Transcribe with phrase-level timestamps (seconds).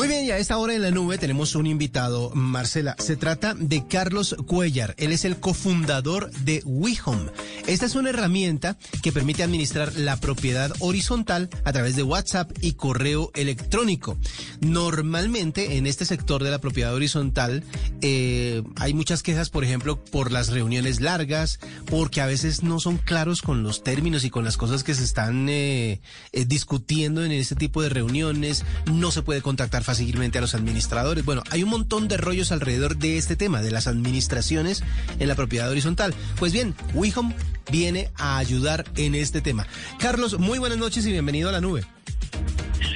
[0.00, 2.96] Muy bien, y a esta hora en la nube tenemos un invitado, Marcela.
[2.98, 4.94] Se trata de Carlos Cuellar.
[4.96, 7.30] Él es el cofundador de WeHome.
[7.66, 12.72] Esta es una herramienta que permite administrar la propiedad horizontal a través de WhatsApp y
[12.72, 14.16] correo electrónico.
[14.60, 17.62] Normalmente en este sector de la propiedad horizontal
[18.00, 22.96] eh, hay muchas quejas, por ejemplo, por las reuniones largas, porque a veces no son
[22.96, 26.00] claros con los términos y con las cosas que se están eh,
[26.32, 28.64] eh, discutiendo en este tipo de reuniones.
[28.90, 31.24] No se puede contactar fácilmente a los administradores.
[31.24, 34.84] Bueno, hay un montón de rollos alrededor de este tema, de las administraciones
[35.18, 36.14] en la propiedad horizontal.
[36.38, 37.34] Pues bien, WeHome
[37.72, 39.66] viene a ayudar en este tema.
[39.98, 41.84] Carlos, muy buenas noches y bienvenido a la nube.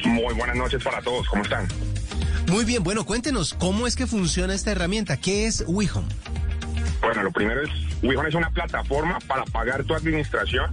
[0.04, 1.66] Muy buenas noches para todos, ¿cómo están?
[2.46, 5.16] Muy bien, bueno, cuéntenos, ¿cómo es que funciona esta herramienta?
[5.16, 6.06] ¿Qué es WeHome?
[7.00, 7.70] Bueno, lo primero es,
[8.04, 10.72] WeHome es una plataforma para pagar tu administración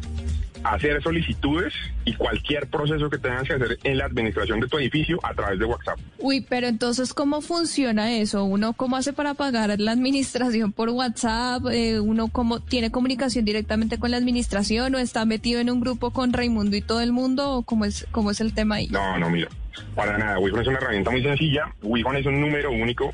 [0.64, 1.74] hacer solicitudes
[2.06, 5.60] y cualquier proceso que tengas que hacer en la administración de tu edificio a través
[5.60, 6.00] de WhatsApp.
[6.20, 8.44] Uy, pero entonces, ¿cómo funciona eso?
[8.44, 11.64] ¿Uno cómo hace para pagar la administración por WhatsApp?
[11.72, 16.12] Eh, ¿Uno cómo tiene comunicación directamente con la administración o está metido en un grupo
[16.12, 17.52] con Raimundo y todo el mundo?
[17.52, 18.88] ¿O cómo es, cómo es el tema ahí?
[18.88, 19.50] No, no, mira,
[19.96, 20.40] para nada.
[20.40, 21.74] WeHome es una herramienta muy sencilla.
[21.82, 23.12] WeHome es un número único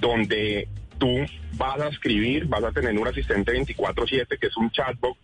[0.00, 1.08] donde tú
[1.56, 5.16] vas a escribir, vas a tener un asistente 24/7 que es un chatbot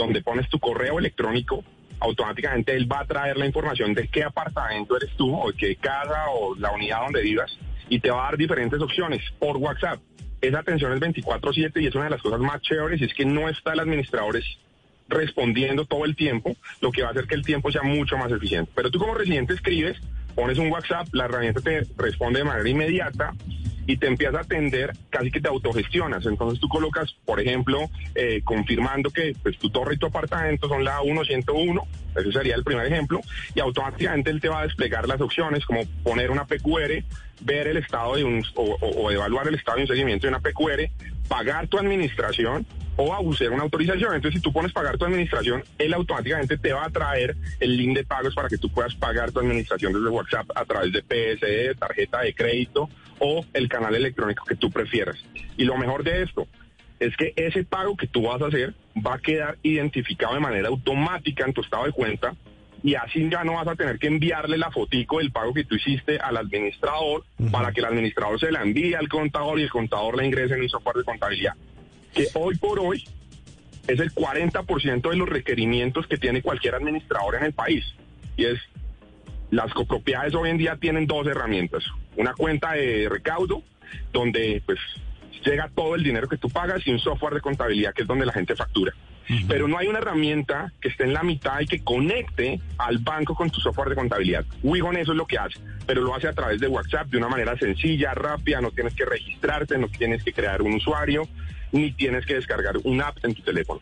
[0.00, 1.62] donde pones tu correo electrónico,
[2.00, 6.30] automáticamente él va a traer la información de qué apartamento eres tú o qué casa
[6.30, 7.56] o la unidad donde vivas
[7.88, 10.00] y te va a dar diferentes opciones por WhatsApp.
[10.40, 13.26] Esa atención es 24/7 y es una de las cosas más chéveres y es que
[13.26, 14.40] no está el administrador
[15.08, 18.32] respondiendo todo el tiempo, lo que va a hacer que el tiempo sea mucho más
[18.32, 18.70] eficiente.
[18.74, 19.98] Pero tú como residente escribes,
[20.34, 23.34] pones un WhatsApp, la herramienta te responde de manera inmediata
[23.90, 26.24] y te empieza a atender, casi que te autogestionas.
[26.24, 30.84] Entonces tú colocas, por ejemplo, eh, confirmando que pues, tu torre y tu apartamento son
[30.84, 31.82] la 1101,
[32.14, 33.20] ese sería el primer ejemplo,
[33.52, 37.02] y automáticamente él te va a desplegar las opciones como poner una PQR,
[37.40, 40.88] ver el estado de un, o, evaluar el estado de un seguimiento de una PQR,
[41.26, 42.64] pagar tu administración
[43.02, 44.14] o abusar una autorización.
[44.14, 47.96] Entonces, si tú pones pagar tu administración, él automáticamente te va a traer el link
[47.96, 51.74] de pagos para que tú puedas pagar tu administración desde WhatsApp a través de PSE,
[51.76, 55.16] tarjeta de crédito o el canal electrónico que tú prefieras.
[55.56, 56.46] Y lo mejor de esto
[56.98, 60.68] es que ese pago que tú vas a hacer va a quedar identificado de manera
[60.68, 62.34] automática en tu estado de cuenta
[62.82, 65.76] y así ya no vas a tener que enviarle la fotico del pago que tú
[65.76, 70.16] hiciste al administrador para que el administrador se la envíe al contador y el contador
[70.16, 71.54] la ingrese en un software de contabilidad.
[72.14, 73.04] Que hoy por hoy
[73.86, 77.84] es el 40% de los requerimientos que tiene cualquier administrador en el país.
[78.36, 78.58] Y es,
[79.50, 81.84] las copropiedades hoy en día tienen dos herramientas
[82.16, 83.62] una cuenta de recaudo
[84.12, 84.78] donde pues
[85.44, 88.26] llega todo el dinero que tú pagas y un software de contabilidad que es donde
[88.26, 88.94] la gente factura.
[89.46, 93.34] Pero no hay una herramienta que esté en la mitad y que conecte al banco
[93.34, 94.44] con tu software de contabilidad.
[94.62, 97.28] Wigon eso es lo que hace, pero lo hace a través de WhatsApp de una
[97.28, 101.28] manera sencilla, rápida, no tienes que registrarte, no tienes que crear un usuario,
[101.72, 103.80] ni tienes que descargar un app en tu teléfono.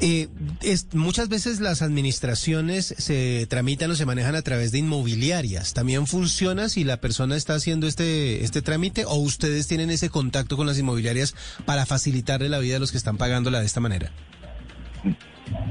[0.00, 0.28] Eh,
[0.62, 5.74] es, muchas veces las administraciones se tramitan o se manejan a través de inmobiliarias.
[5.74, 10.56] ¿También funciona si la persona está haciendo este, este trámite o ustedes tienen ese contacto
[10.56, 11.34] con las inmobiliarias
[11.64, 14.12] para facilitarle la vida a los que están pagándola de esta manera?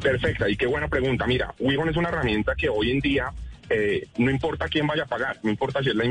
[0.01, 1.25] Perfecta, y qué buena pregunta.
[1.25, 3.31] Mira, Wigon es una herramienta que hoy en día
[3.69, 6.05] eh, no importa quién vaya a pagar, no importa si es la,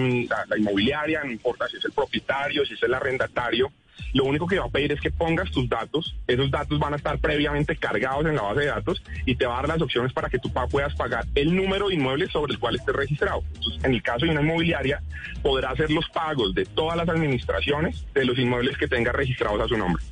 [0.56, 3.70] inmobiliaria, no importa si es el propietario, si es el arrendatario,
[4.12, 6.96] lo único que va a pedir es que pongas tus datos, esos datos van a
[6.96, 10.12] estar previamente cargados en la base de datos y te va a dar las opciones
[10.12, 13.42] para que tú puedas pagar el número de inmuebles sobre el cual estés registrado.
[13.54, 15.00] Entonces, en el caso de una inmobiliaria,
[15.42, 19.68] podrá hacer los pagos de todas las administraciones de los inmuebles que tenga registrados a
[19.68, 20.02] su nombre.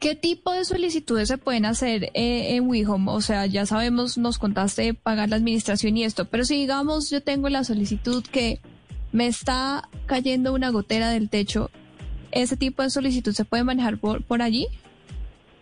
[0.00, 3.10] ¿Qué tipo de solicitudes se pueden hacer eh, en WeHome?
[3.12, 7.22] O sea, ya sabemos, nos contaste pagar la administración y esto, pero si digamos yo
[7.22, 8.60] tengo la solicitud que
[9.12, 11.70] me está cayendo una gotera del techo
[12.32, 14.68] ¿Ese tipo de solicitud se puede manejar por, por allí?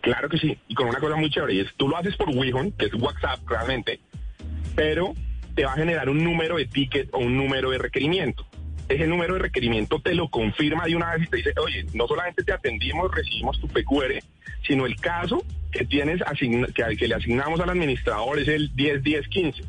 [0.01, 2.29] Claro que sí, y con una cosa muy chévere, y es tú lo haces por
[2.29, 3.99] Wihon, que es WhatsApp realmente,
[4.75, 5.13] pero
[5.55, 8.45] te va a generar un número de ticket o un número de requerimiento.
[8.89, 12.07] Ese número de requerimiento te lo confirma de una vez y te dice, oye, no
[12.07, 14.21] solamente te atendimos, recibimos tu PQR,
[14.67, 16.21] sino el caso que tienes
[16.73, 19.63] que, que le asignamos al administrador es el 10-10-15.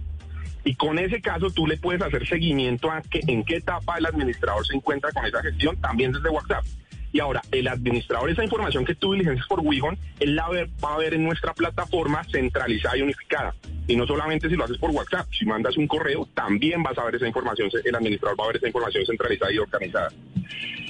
[0.64, 4.06] Y con ese caso tú le puedes hacer seguimiento a que, en qué etapa el
[4.06, 6.64] administrador se encuentra con esa gestión, también desde WhatsApp.
[7.12, 10.98] Y ahora, el administrador, esa información que tú diligencias por Wigon, él la va a
[10.98, 13.54] ver en nuestra plataforma centralizada y unificada.
[13.88, 17.04] Y no solamente si lo haces por WhatsApp, si mandas un correo, también vas a
[17.04, 20.10] ver esa información, el administrador va a ver esa información centralizada y organizada.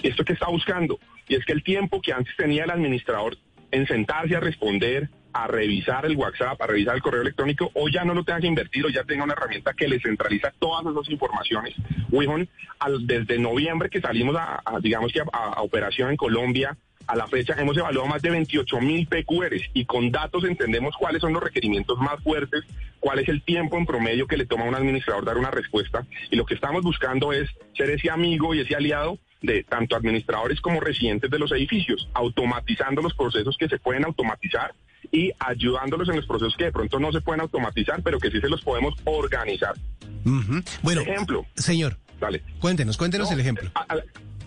[0.03, 0.99] ¿Esto que está buscando?
[1.27, 3.37] Y es que el tiempo que antes tenía el administrador
[3.71, 8.05] en sentarse a responder a revisar el WhatsApp, a revisar el correo electrónico, o ya
[8.05, 11.09] no lo tenga que invertir, o ya tenga una herramienta que le centraliza todas esas
[11.11, 11.75] informaciones.
[12.11, 12.49] Wihon,
[13.01, 17.77] desde noviembre que salimos a, digamos que a, operación en Colombia, a la fecha hemos
[17.77, 22.23] evaluado más de 28 mil PQRs y con datos entendemos cuáles son los requerimientos más
[22.23, 22.63] fuertes,
[23.01, 26.07] cuál es el tiempo en promedio que le toma a un administrador dar una respuesta
[26.31, 30.61] y lo que estamos buscando es ser ese amigo y ese aliado de tanto administradores
[30.61, 34.75] como residentes de los edificios, automatizando los procesos que se pueden automatizar
[35.13, 38.41] y ayudándolos en los procesos que de pronto no se pueden automatizar, pero que sí
[38.41, 39.75] se los podemos organizar.
[40.83, 41.47] Bueno, ejemplo.
[41.55, 42.43] Señor, dale.
[42.61, 43.71] Cuéntenos, cuéntenos el ejemplo.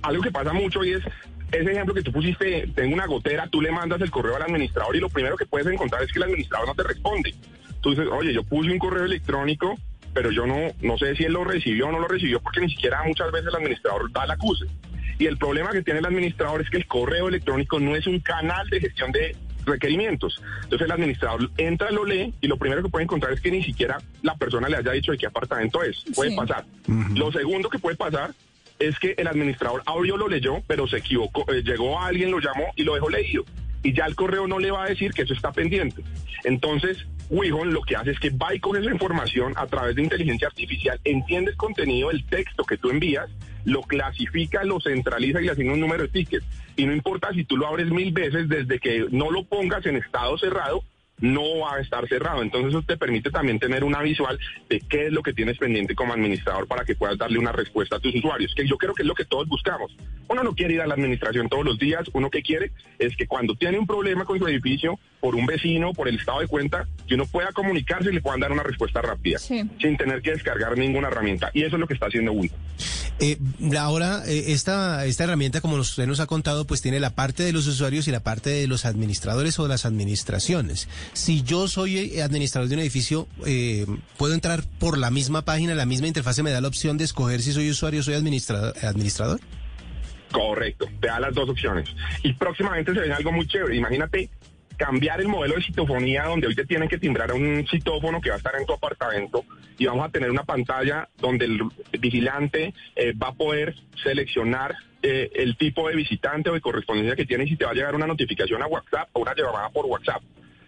[0.02, 1.04] algo que pasa mucho y es
[1.52, 4.96] ese ejemplo que tú pusiste, tengo una gotera, tú le mandas el correo al administrador
[4.96, 7.36] y lo primero que puedes encontrar es que el administrador no te responde.
[7.82, 9.78] Tú dices, oye, yo puse un correo electrónico,
[10.14, 12.70] pero yo no, no sé si él lo recibió o no lo recibió porque ni
[12.70, 14.66] siquiera muchas veces el administrador da la acuse.
[15.20, 18.20] Y el problema que tiene el administrador es que el correo electrónico no es un
[18.20, 20.42] canal de gestión de requerimientos.
[20.64, 23.64] Entonces el administrador entra, lo lee y lo primero que puede encontrar es que ni
[23.64, 26.04] siquiera la persona le haya dicho de qué apartamento es.
[26.16, 26.66] Puede pasar.
[27.16, 28.34] Lo segundo que puede pasar
[28.80, 32.40] es que el administrador abrió, lo leyó, pero se equivocó, eh, llegó a alguien, lo
[32.40, 33.46] llamó y lo dejó leído.
[33.84, 36.04] Y ya el correo no le va a decir que eso está pendiente.
[36.44, 40.04] Entonces, Wihon lo que hace es que va y coge esa información a través de
[40.04, 43.30] inteligencia artificial, entiende el contenido del texto que tú envías,
[43.66, 46.46] lo clasifica, lo centraliza y le asigna un número de tickets.
[46.76, 49.98] Y no importa si tú lo abres mil veces, desde que no lo pongas en
[49.98, 50.84] estado cerrado,
[51.20, 52.42] no va a estar cerrado.
[52.42, 54.38] Entonces eso te permite también tener una visual
[54.70, 57.96] de qué es lo que tienes pendiente como administrador para que puedas darle una respuesta
[57.96, 59.96] a tus usuarios, que yo creo que es lo que todos buscamos.
[60.28, 63.28] Uno no quiere ir a la administración todos los días, uno que quiere es que
[63.28, 66.88] cuando tiene un problema con su edificio, por un vecino, por el estado de cuenta,
[67.08, 70.78] que uno pueda comunicarse y le puedan dar una respuesta rápida, sin tener que descargar
[70.78, 71.52] ninguna herramienta.
[71.54, 72.56] Y eso es lo que está haciendo Ubuntu.
[73.24, 73.38] Eh,
[73.80, 77.54] ahora, eh, esta, esta herramienta, como usted nos ha contado, pues tiene la parte de
[77.54, 80.90] los usuarios y la parte de los administradores o de las administraciones.
[81.14, 83.86] Si yo soy eh, administrador de un edificio, eh,
[84.18, 87.42] ¿puedo entrar por la misma página, la misma interfase me da la opción de escoger
[87.42, 88.74] si soy usuario o soy administrador?
[88.84, 89.40] administrador?
[90.34, 91.88] Correcto, te da las dos opciones.
[92.24, 93.78] Y próximamente se viene algo muy chévere.
[93.78, 94.30] Imagínate
[94.84, 98.28] cambiar el modelo de citofonía donde hoy te tienen que timbrar a un citófono que
[98.28, 99.46] va a estar en tu apartamento
[99.78, 101.62] y vamos a tener una pantalla donde el
[102.02, 107.26] vigilante eh, va a poder seleccionar eh, el tipo de visitante o de correspondencia que
[107.26, 109.86] tiene y si te va a llegar una notificación a WhatsApp o una llamada por
[109.86, 110.22] WhatsApp.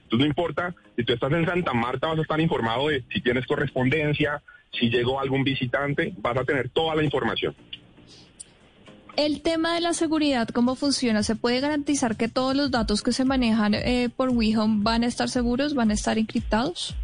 [0.04, 3.20] Entonces no importa, si tú estás en Santa Marta vas a estar informado de si
[3.20, 4.42] tienes correspondencia,
[4.72, 7.54] si llegó algún visitante, vas a tener toda la información.
[9.18, 11.24] El tema de la seguridad, ¿cómo funciona?
[11.24, 15.08] ¿Se puede garantizar que todos los datos que se manejan eh, por WeHome van a
[15.08, 16.96] estar seguros, van a estar encriptados?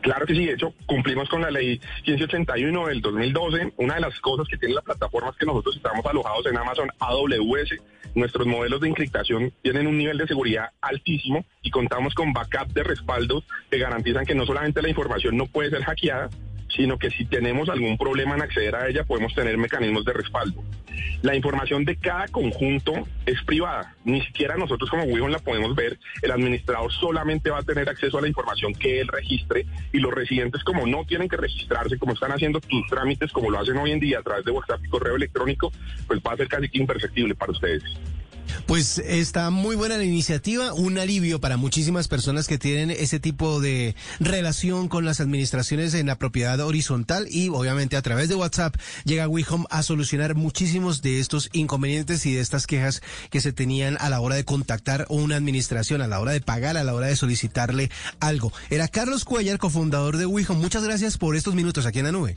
[0.00, 3.72] Claro que sí, de hecho cumplimos con la ley 1581 del 2012.
[3.78, 6.88] Una de las cosas que tiene la plataforma es que nosotros estamos alojados en Amazon
[7.00, 7.74] AWS.
[8.14, 12.84] Nuestros modelos de encriptación tienen un nivel de seguridad altísimo y contamos con backup de
[12.84, 16.30] respaldos que garantizan que no solamente la información no puede ser hackeada,
[16.74, 20.62] sino que si tenemos algún problema en acceder a ella, podemos tener mecanismos de respaldo.
[21.22, 22.92] La información de cada conjunto
[23.26, 27.62] es privada, ni siquiera nosotros como Wihon la podemos ver, el administrador solamente va a
[27.62, 31.36] tener acceso a la información que él registre y los residentes como no tienen que
[31.36, 34.52] registrarse, como están haciendo tus trámites como lo hacen hoy en día a través de
[34.52, 35.72] WhatsApp y correo electrónico,
[36.06, 37.82] pues va a ser casi que imperceptible para ustedes.
[38.66, 43.60] Pues está muy buena la iniciativa, un alivio para muchísimas personas que tienen ese tipo
[43.60, 48.76] de relación con las administraciones en la propiedad horizontal y obviamente a través de WhatsApp
[49.04, 53.96] llega WeHome a solucionar muchísimos de estos inconvenientes y de estas quejas que se tenían
[54.00, 57.06] a la hora de contactar una administración, a la hora de pagar, a la hora
[57.06, 58.52] de solicitarle algo.
[58.70, 60.60] Era Carlos Cuellar, cofundador de WeHome.
[60.60, 62.36] Muchas gracias por estos minutos aquí en la nube.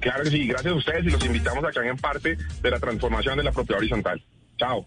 [0.00, 3.36] Claro que sí, gracias a ustedes y los invitamos acá en parte de la transformación
[3.36, 4.22] de la propiedad horizontal.
[4.58, 4.86] Chao.